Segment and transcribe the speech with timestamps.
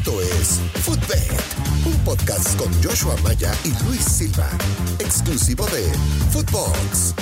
[0.00, 1.30] Esto es Footbed,
[1.84, 4.48] un podcast con Joshua Maya y Luis Silva,
[4.98, 5.82] exclusivo de
[6.30, 7.14] Footbox.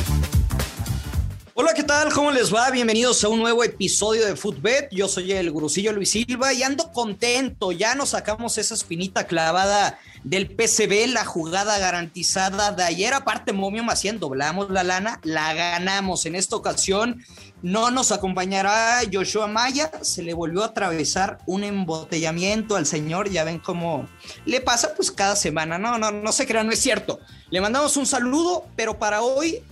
[1.54, 2.12] Hola, ¿qué tal?
[2.12, 2.70] ¿Cómo les va?
[2.70, 4.90] Bienvenidos a un nuevo episodio de Footbet.
[4.92, 7.72] Yo soy el gurusillo Luis Silva y ando contento.
[7.72, 9.98] Ya nos sacamos esa espinita clavada
[10.28, 13.14] del PCB, la jugada garantizada de ayer.
[13.14, 16.26] Aparte, Momio Macien, doblamos la lana, la ganamos.
[16.26, 17.24] En esta ocasión
[17.62, 19.90] no nos acompañará Joshua Maya.
[20.02, 23.30] Se le volvió a atravesar un embotellamiento al señor.
[23.30, 24.06] Ya ven cómo
[24.44, 25.78] le pasa pues cada semana.
[25.78, 27.20] No, no, no se crean, no es cierto.
[27.48, 29.62] Le mandamos un saludo, pero para hoy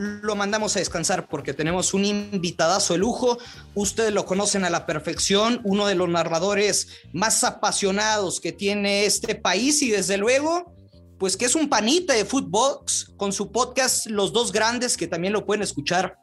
[0.00, 3.38] lo mandamos a descansar porque tenemos un invitadazo de lujo.
[3.74, 9.34] Ustedes lo conocen a la perfección, uno de los narradores más apasionados que tiene este
[9.34, 10.72] país y desde luego,
[11.18, 15.34] pues que es un panita de Footbox con su podcast Los Dos Grandes, que también
[15.34, 16.16] lo pueden escuchar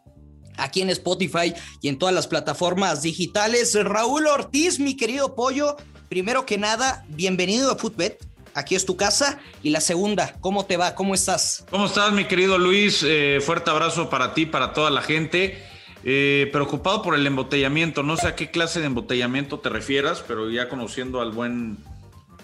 [0.57, 3.75] aquí en Spotify y en todas las plataformas digitales.
[3.75, 5.77] Raúl Ortiz, mi querido pollo,
[6.09, 8.25] primero que nada, bienvenido a Footbet
[8.57, 9.39] aquí es tu casa.
[9.63, 10.95] Y la segunda, ¿cómo te va?
[10.95, 11.65] ¿Cómo estás?
[11.69, 13.05] ¿Cómo estás, mi querido Luis?
[13.07, 15.63] Eh, fuerte abrazo para ti, para toda la gente.
[16.03, 18.01] Eh, preocupado por el embotellamiento.
[18.03, 21.77] No sé a qué clase de embotellamiento te refieras, pero ya conociendo al buen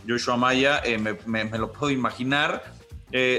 [0.08, 2.64] Joshua Maya, eh, me, lo puedo imaginar.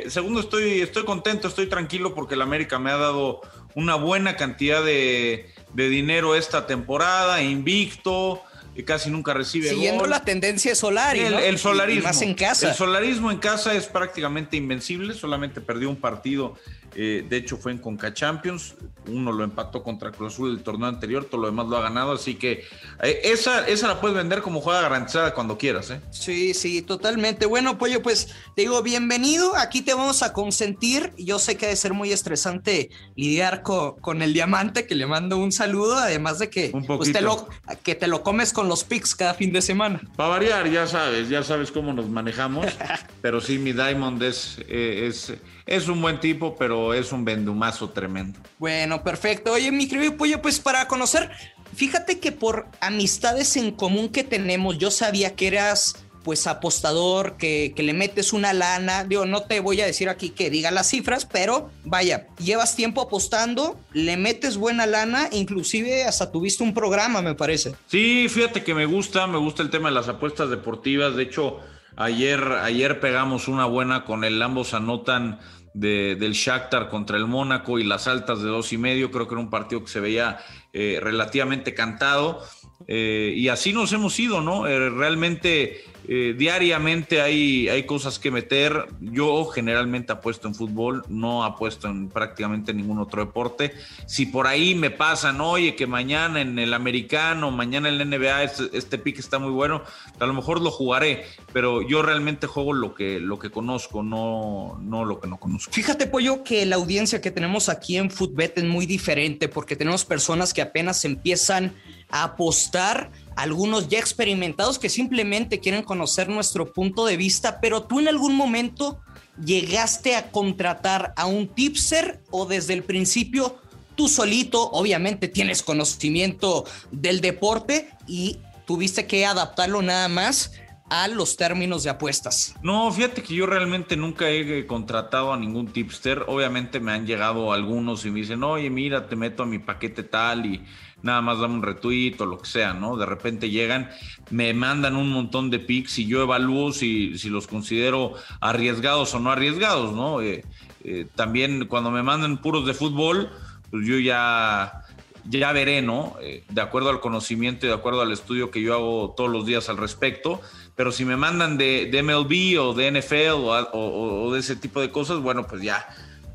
[0.08, 3.40] segundo, estoy, estoy contento, estoy tranquilo porque el América me ha dado
[3.74, 8.42] una buena cantidad de, de dinero esta temporada, invicto
[8.82, 11.16] casi nunca recibe Siguiendo la tendencia solar.
[11.16, 12.02] El, el solarismo.
[12.02, 12.70] más en casa.
[12.70, 16.56] El solarismo en casa es prácticamente invencible, solamente perdió un partido
[16.94, 18.74] eh, de hecho, fue en Conca Champions.
[19.06, 22.12] Uno lo empató contra Cruz Azul el torneo anterior, todo lo demás lo ha ganado.
[22.12, 22.64] Así que
[23.02, 25.90] eh, esa, esa la puedes vender como juega garantizada cuando quieras.
[25.90, 26.00] ¿eh?
[26.10, 27.46] Sí, sí, totalmente.
[27.46, 29.56] Bueno, Pollo, pues te digo, bienvenido.
[29.56, 31.12] Aquí te vamos a consentir.
[31.18, 35.52] Yo sé que debe ser muy estresante lidiar con, el diamante, que le mando un
[35.52, 35.96] saludo.
[35.96, 37.48] Además de que, pues, te lo,
[37.82, 40.00] que te lo comes con los pics cada fin de semana.
[40.16, 42.66] Para variar, ya sabes, ya sabes cómo nos manejamos.
[43.20, 45.34] pero sí, mi Diamond es, es,
[45.66, 48.40] es un buen tipo, pero es un vendumazo tremendo.
[48.58, 49.52] Bueno, perfecto.
[49.52, 51.30] Oye, mi querido pollo, pues para conocer,
[51.74, 57.74] fíjate que por amistades en común que tenemos, yo sabía que eras pues apostador, que,
[57.76, 59.04] que, le metes una lana.
[59.04, 63.02] Digo, no te voy a decir aquí que diga las cifras, pero vaya, llevas tiempo
[63.02, 67.74] apostando, le metes buena lana, inclusive hasta tuviste un programa, me parece.
[67.86, 71.14] Sí, fíjate que me gusta, me gusta el tema de las apuestas deportivas.
[71.14, 71.60] De hecho,
[71.96, 75.40] ayer, ayer pegamos una buena con el ambos anotan
[75.74, 79.10] del Shakhtar contra el Mónaco y las altas de dos y medio.
[79.10, 80.38] Creo que era un partido que se veía
[80.72, 82.42] eh, relativamente cantado.
[82.86, 84.66] Eh, y así nos hemos ido, ¿no?
[84.66, 88.86] Eh, realmente eh, diariamente hay, hay cosas que meter.
[89.00, 93.72] Yo generalmente apuesto en fútbol, no apuesto en prácticamente ningún otro deporte.
[94.06, 98.42] Si por ahí me pasan, oye, que mañana en el americano, mañana en la NBA
[98.42, 99.82] este, este pick está muy bueno,
[100.18, 104.78] a lo mejor lo jugaré, pero yo realmente juego lo que, lo que conozco, no,
[104.82, 105.72] no lo que no conozco.
[105.72, 110.04] Fíjate, Pollo, que la audiencia que tenemos aquí en Footbet es muy diferente porque tenemos
[110.04, 111.74] personas que apenas empiezan
[112.14, 117.98] a apostar algunos ya experimentados que simplemente quieren conocer nuestro punto de vista, pero tú
[117.98, 119.00] en algún momento
[119.44, 123.58] llegaste a contratar a un tipster o desde el principio
[123.96, 130.52] tú solito, obviamente tienes conocimiento del deporte y tuviste que adaptarlo nada más
[130.90, 132.54] a los términos de apuestas.
[132.62, 136.24] No, fíjate que yo realmente nunca he contratado a ningún tipster.
[136.26, 140.02] Obviamente me han llegado algunos y me dicen, oye, mira, te meto a mi paquete
[140.02, 140.64] tal y
[141.02, 142.96] nada más dame un retweet o lo que sea, ¿no?
[142.96, 143.90] De repente llegan,
[144.30, 149.20] me mandan un montón de pics y yo evalúo si, si los considero arriesgados o
[149.20, 150.22] no arriesgados, ¿no?
[150.22, 150.44] Eh,
[150.82, 153.30] eh, también cuando me mandan puros de fútbol,
[153.70, 154.83] pues yo ya,
[155.28, 156.16] ya veré, ¿no?
[156.20, 159.46] Eh, de acuerdo al conocimiento y de acuerdo al estudio que yo hago todos los
[159.46, 160.40] días al respecto.
[160.76, 165.20] Pero si me mandan de, MLB o de NFL o, de ese tipo de cosas,
[165.20, 165.86] bueno, pues ya,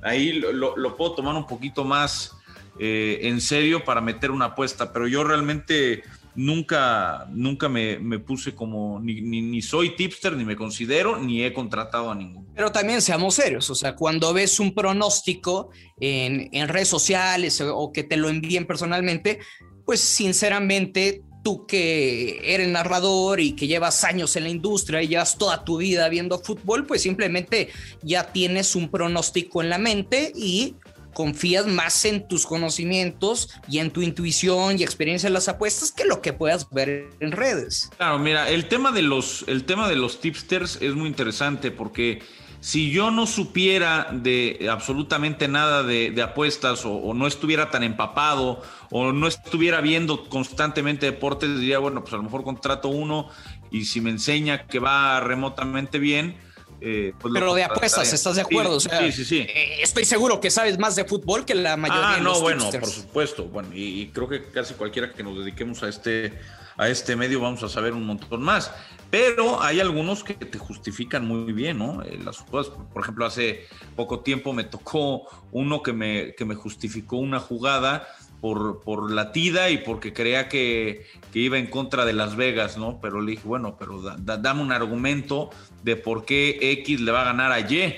[0.01, 2.39] ahí lo puedo tomar un poquito más
[2.81, 6.01] eh, en serio para meter una apuesta, pero yo realmente
[6.35, 12.11] nunca, nunca me, puse como, ni, ni, soy tipster, ni me considero, ni he contratado
[12.11, 12.47] a ninguno.
[12.55, 17.91] Pero también seamos serios, o sea, cuando ves un pronóstico en, en redes sociales o
[17.91, 19.40] que te lo envíen personalmente,
[19.85, 25.37] pues sinceramente tú que eres narrador y que llevas años en la industria y llevas
[25.37, 27.70] toda tu vida viendo fútbol, pues simplemente
[28.03, 30.76] ya tienes un pronóstico en la mente y
[31.14, 36.06] confías más en tus conocimientos y en tu intuición y experiencia en las apuestas que
[36.06, 37.90] lo que puedas ver en redes.
[37.97, 42.22] Claro, mira, el tema de los, el tema de los tipsters es muy interesante porque
[42.61, 49.12] si yo no supiera de absolutamente nada de, apuestas o, no estuviera tan empapado o
[49.14, 53.29] no estuviera viendo constantemente deportes, diría, bueno, pues a lo mejor contrato uno
[53.72, 56.38] y si me enseña que va remotamente bien,
[56.81, 58.79] eh, pues Pero lo de apuestas, ¿estás de acuerdo?
[58.79, 62.20] Sí, sí, sí, eh, estoy seguro que sabes más de fútbol que la mayoría ah,
[62.20, 63.46] no, bueno, por supuesto.
[63.46, 66.40] Bueno, y, creo que casi cualquiera que nos dediquemos a este,
[66.78, 68.72] a este medio vamos a saber un montón más.
[69.11, 72.03] Pero hay algunos que te justifican muy bien, ¿no?
[72.03, 73.66] Eh, las jugadas, por ejemplo, hace
[73.96, 78.08] poco tiempo me tocó uno que me, que me justificó una jugada
[78.41, 83.00] por, por la tida y porque creía que, iba en contra de Las Vegas, ¿no?
[83.02, 85.50] Pero le dije, bueno, pero dame un argumento
[85.84, 87.96] de por qué X le va a ganar a Y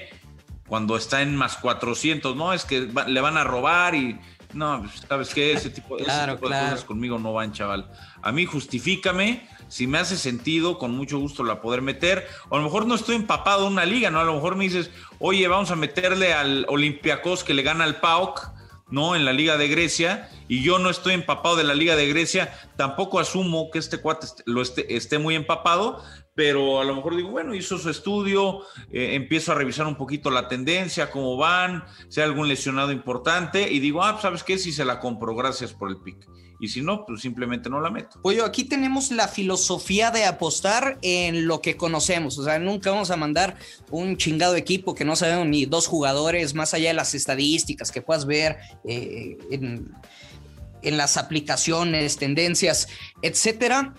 [0.67, 2.53] cuando está en más 400, ¿no?
[2.53, 4.19] Es que le van a robar y...
[4.53, 5.53] No, pues, ¿sabes qué?
[5.53, 7.89] Ese tipo, de cosas conmigo no van, chaval.
[8.21, 12.27] A mí justifícame, si me hace sentido, con mucho gusto la poder meter.
[12.49, 14.19] O a lo mejor no estoy empapado en una liga, ¿no?
[14.19, 18.01] A lo mejor me dices, oye, vamos a meterle al Olympiacos que le gana al
[18.01, 18.51] PAOK
[18.91, 19.15] ¿no?
[19.15, 22.53] En la Liga de Grecia, y yo no estoy empapado de la Liga de Grecia,
[22.75, 27.29] tampoco asumo que este cuate lo esté, esté muy empapado, pero a lo mejor digo,
[27.29, 28.61] bueno, hizo su estudio,
[28.91, 33.71] eh, empiezo a revisar un poquito la tendencia, cómo van, si hay algún lesionado importante,
[33.71, 34.57] y digo, ah, pues, ¿sabes qué?
[34.57, 36.27] Si se la compro, gracias por el pick
[36.61, 38.19] y si no, pues simplemente no la meto.
[38.21, 43.09] Pues aquí tenemos la filosofía de apostar en lo que conocemos, o sea, nunca vamos
[43.09, 43.57] a mandar
[43.89, 48.03] un chingado equipo que no sabemos ni dos jugadores, más allá de las estadísticas que
[48.03, 48.57] puedas ver
[48.87, 52.87] eh, en las aplicaciones, tendencias,
[53.23, 53.95] etcétera.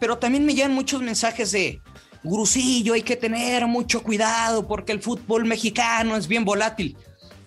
[0.00, 1.80] Pero también me llegan muchos mensajes de,
[2.22, 6.96] Gurusillo, hay que tener mucho cuidado porque el fútbol mexicano es bien volátil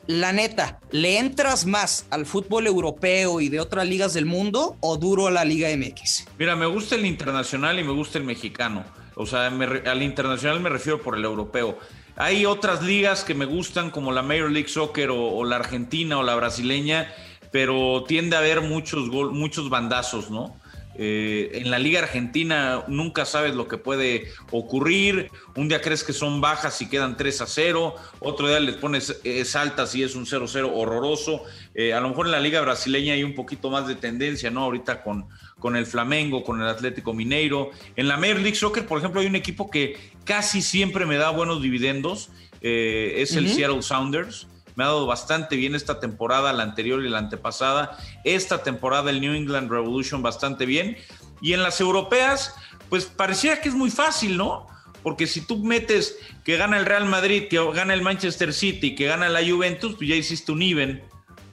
[0.07, 4.97] la neta, ¿le entras más al fútbol europeo y de otras ligas del mundo o
[4.97, 6.25] duro a la Liga MX?
[6.37, 8.83] Mira, me gusta el internacional y me gusta el mexicano.
[9.15, 11.77] O sea, al internacional me refiero por el europeo.
[12.15, 16.23] Hay otras ligas que me gustan como la Major League Soccer o, la argentina o
[16.23, 17.11] la brasileña,
[17.51, 20.55] pero tiende a haber muchos, muchos bandazos, ¿no?
[20.95, 25.31] Eh, en la Liga Argentina nunca sabes lo que puede ocurrir.
[25.55, 27.95] Un día crees que son bajas y quedan 3 a 0.
[28.19, 31.43] Otro día les pones es altas y es un 0-0 horroroso.
[31.73, 34.61] Eh, a lo mejor en la Liga Brasileña hay un poquito más de tendencia, ¿no?
[34.61, 35.25] Ahorita con,
[35.59, 37.71] con el Flamengo, con el Atlético Mineiro.
[37.95, 41.31] En la Major League Soccer, por ejemplo, hay un equipo que casi siempre me da
[41.31, 42.29] buenos dividendos.
[42.61, 47.09] Eh, es el Seattle Sounders me ha dado bastante bien esta temporada, la anterior y
[47.09, 47.97] la antepasada.
[48.23, 50.97] Esta temporada el New England Revolution bastante bien.
[51.41, 52.55] Y en las europeas,
[52.89, 54.67] pues parecía que es muy fácil, ¿no?
[55.03, 59.05] Porque si tú metes que gana el Real Madrid, que gana el Manchester City, que
[59.05, 61.03] gana la Juventus, pues ya hiciste un even.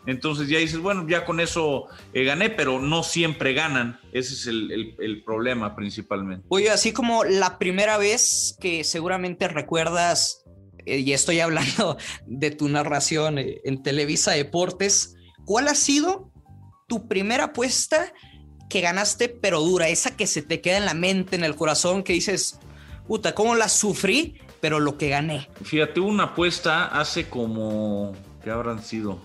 [0.06, 4.00] Entonces ya dices, bueno, ya con eso eh, gané, pero no siempre ganan.
[4.12, 6.46] Ese es el, el, problema principalmente.
[6.48, 10.39] Oye, así como la primera vez que seguramente recuerdas
[10.86, 11.96] y estoy hablando
[12.26, 16.30] de tu narración eh, en Televisa Deportes, ¿cuál ha sido
[16.88, 18.12] tu primera apuesta
[18.68, 19.88] que ganaste pero dura?
[19.88, 22.58] Esa que se te queda en la mente, en el corazón, que dices,
[23.06, 24.38] puta, ¿cómo la sufrí?
[24.60, 25.48] Pero lo que gané.
[25.62, 29.18] Fíjate, una apuesta hace como, ¿qué habrán sido?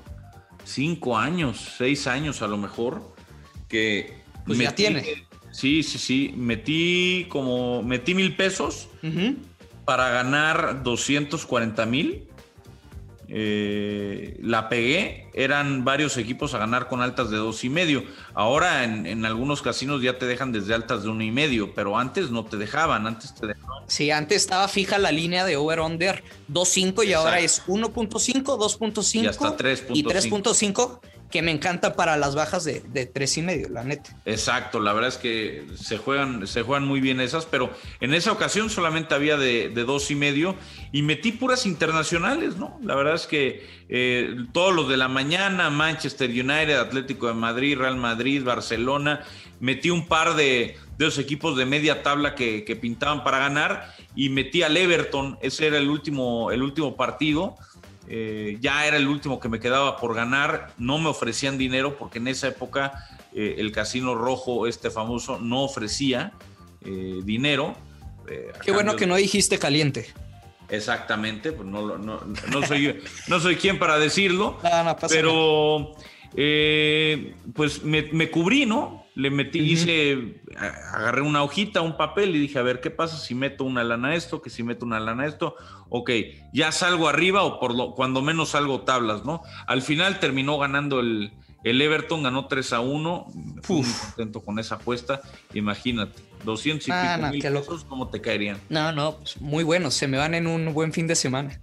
[0.64, 3.14] Cinco años, seis años a lo mejor,
[3.68, 4.24] que...
[4.46, 5.26] Pues ya tiene.
[5.52, 8.90] Sí, sí, sí, metí como, metí mil pesos
[9.86, 12.28] para ganar 240 mil.
[13.28, 18.04] Eh, la pegué, eran varios equipos a ganar con altas de dos y medio.
[18.36, 22.30] Ahora en, algunos casinos ya te dejan desde altas de uno y medio, pero antes
[22.30, 23.84] no te dejaban, antes te dejaban.
[23.88, 29.28] Sí, antes estaba fija la línea de over-under 2.5 y ahora es 1.5, 2.5 y
[29.28, 31.00] hasta 3.5
[31.36, 34.16] que me encanta para las bajas de, tres y medio, la neta.
[34.24, 38.32] Exacto, la verdad es que se juegan, se juegan muy bien esas, pero en esa
[38.32, 40.56] ocasión solamente había de, dos y medio
[40.94, 42.80] y metí puras internacionales, ¿no?
[42.82, 47.78] La verdad es que eh, todos los de la mañana, Manchester United, Atlético de Madrid,
[47.78, 49.26] Real Madrid, Barcelona,
[49.60, 53.94] metí un par de, de esos equipos de media tabla que, que pintaban para ganar
[54.16, 57.58] y metí al Everton, ese era el último, el último partido
[58.08, 62.20] eh, ya era el último que me quedaba por ganar, no me ofrecían dinero porque
[62.20, 66.34] en esa época eh, el casino rojo, este famoso, no ofrecía
[66.82, 67.76] eh, dinero.
[68.64, 70.08] Qué bueno que no dijiste caliente.
[70.70, 74.58] Exactamente, pues no, no, soy, no soy quien para decirlo,
[75.10, 75.96] pero
[77.54, 79.06] pues me, me, cubrí, ¿no?
[79.16, 83.34] Le metí, hice, agarré una hojita, un papel y dije, a ver, ¿qué pasa si
[83.34, 84.42] meto una lana a esto?
[84.42, 85.56] Que si meto una lana a esto,
[85.90, 86.12] ok,
[86.52, 89.42] ya salgo arriba o por lo, cuando menos salgo tablas, ¿no?
[89.68, 91.32] Al final terminó ganando el,
[91.64, 93.28] el Everton, ganó 3 a 1,
[93.70, 95.22] muy contento con esa apuesta,
[95.54, 98.60] imagínate, 200 y pico mil pesos, ¿cómo te caerían?
[98.70, 101.60] No, no, pues muy bueno, se me van en un buen fin de semana.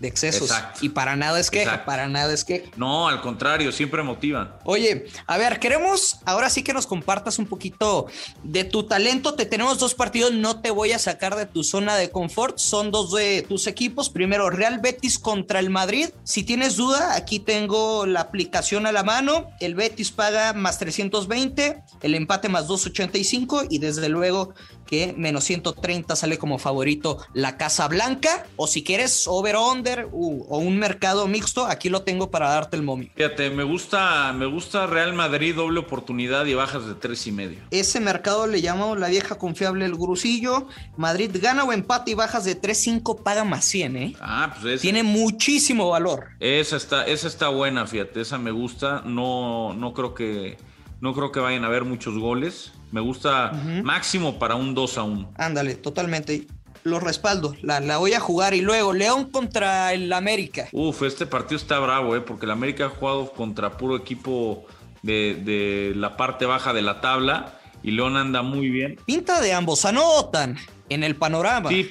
[0.00, 0.50] De excesos.
[0.80, 2.70] Y para nada es que, para nada es que.
[2.76, 4.54] No, al contrario, siempre motivan.
[4.64, 8.06] Oye, a ver, queremos ahora sí que nos compartas un poquito
[8.42, 9.34] de tu talento.
[9.34, 12.58] Te tenemos dos partidos, no te voy a sacar de tu zona de confort.
[12.58, 14.08] Son dos de tus equipos.
[14.08, 16.08] Primero, Real Betis contra el Madrid.
[16.24, 19.50] Si tienes duda, aquí tengo la aplicación a la mano.
[19.60, 24.54] El Betis paga más 320, el empate más 285 y desde luego
[24.86, 28.46] que menos 130 sale como favorito la Casa Blanca.
[28.56, 33.08] O si quieres over-under o un mercado mixto, aquí lo tengo para darte el momio.
[33.14, 37.58] Fíjate, me gusta, me gusta Real Madrid, doble oportunidad y bajas de tres y medio.
[37.70, 40.68] Ese mercado le llamo la vieja confiable el grusillo.
[40.96, 44.16] Madrid gana o empate y bajas de 3-5 paga más 100, ¿eh?
[44.20, 46.28] Ah, pues Tiene muchísimo valor.
[46.40, 49.02] Esa está, esa está buena, fíjate, esa me gusta.
[49.04, 50.56] No, no creo que
[51.00, 52.72] no creo que vayan a haber muchos goles.
[52.92, 53.52] Me gusta
[53.84, 55.32] máximo para un 2 a 1.
[55.36, 56.46] Ándale, totalmente.
[56.84, 58.54] Lo respaldo, la, voy a jugar.
[58.54, 60.68] Y luego, León contra el América.
[60.72, 62.20] Uf, este partido está bravo, ¿eh?
[62.20, 64.64] porque el América ha jugado contra puro equipo
[65.02, 68.98] de, la parte baja de la tabla y León anda muy bien.
[69.06, 70.56] Pinta de ambos, anotan
[70.88, 71.68] en el panorama.
[71.68, 71.84] Sí,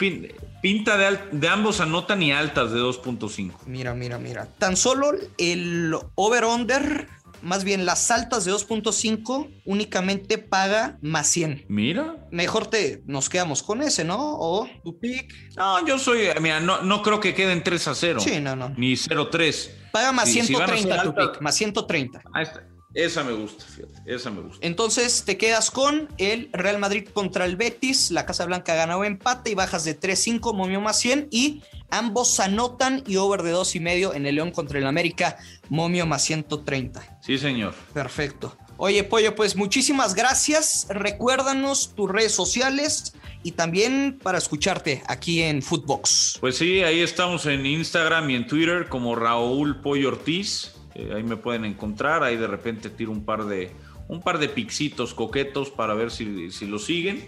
[0.61, 3.51] pinta de, de ambos anotan y altas de 2.5.
[3.65, 4.47] Mira, mira, mira.
[4.57, 7.07] Tan solo el over-under
[7.41, 11.65] más bien las altas de 2.5 únicamente paga más 100.
[11.67, 12.27] Mira.
[12.31, 14.17] Mejor te nos quedamos con ese, ¿no?
[14.17, 15.33] O tu pick.
[15.55, 18.19] No, yo soy, mira, no, no creo que queden 3 a 0.
[18.19, 18.69] Sí, no, no.
[18.77, 19.69] Ni 0-3.
[19.91, 22.21] Paga más 130 tu pick, más 130.
[22.33, 22.63] Ahí está.
[22.93, 24.65] Esa me gusta, fíjate, esa me gusta.
[24.65, 29.51] Entonces te quedas con el Real Madrid contra el Betis, la Casa Blanca ganó empate
[29.51, 33.79] y bajas de 3-5, momio más 100 y ambos anotan y over de dos y
[33.79, 35.37] medio en el León contra el América,
[35.69, 37.19] momio más 130.
[37.21, 37.75] Sí, señor.
[37.93, 38.57] Perfecto.
[38.77, 40.87] Oye, Pollo, pues muchísimas gracias.
[40.89, 46.37] Recuérdanos tus redes sociales y también para escucharte aquí en Footbox.
[46.39, 50.78] Pues sí, ahí estamos en Instagram y en Twitter como Raúl Pollo Ortiz.
[50.99, 53.71] Eh, ahí me pueden encontrar, ahí de repente tiro un par de,
[54.09, 57.25] un par de pixitos coquetos para ver si, si lo siguen.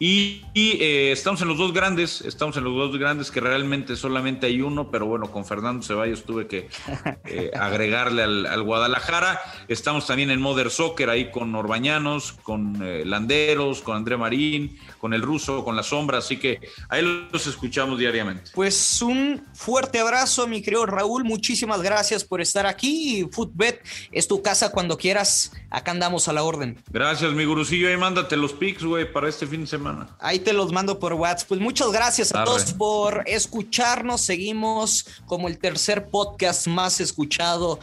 [0.00, 4.46] Y, eh, estamos en los dos grandes, estamos en los dos grandes que realmente solamente
[4.46, 6.68] hay uno, pero bueno, con Fernando Ceballos tuve que
[7.26, 9.40] eh, agregarle al, Guadalajara.
[9.66, 12.78] Estamos también en Modern Soccer ahí con Orbañanos, con
[13.08, 17.98] Landeros, con André Marín, con el ruso, con la sombra, así que ahí los escuchamos
[17.98, 18.50] diariamente.
[18.54, 23.26] Pues un fuerte abrazo, mi querido Raúl, muchísimas gracias por estar aquí.
[23.32, 26.82] Footbet es tu casa cuando quieras, acá andamos a la orden.
[26.90, 29.87] Gracias, mi gurusillo, ahí mándate los pics, güey, para este fin de semana.
[30.18, 31.48] Ahí te los mando por WhatsApp.
[31.48, 37.78] Pues muchas gracias a todos por escucharnos, seguimos como el tercer podcast más escuchado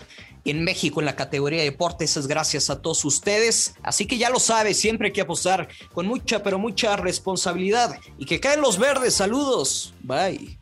[0.45, 3.73] en México en la categoría de deportes es gracias a todos ustedes.
[3.83, 7.99] Así que ya lo sabes, siempre hay que apostar con mucha, pero mucha responsabilidad.
[8.17, 9.15] Y que caen los verdes.
[9.15, 9.93] Saludos.
[10.01, 10.59] Bye.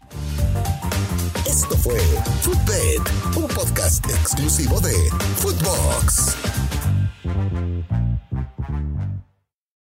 [1.46, 2.00] Esto fue
[2.42, 3.02] Footbed,
[3.36, 4.96] un podcast exclusivo de
[5.38, 6.63] Footbox.